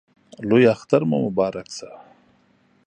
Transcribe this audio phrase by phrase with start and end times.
[0.47, 1.89] لوی اختر مو مبارک شه!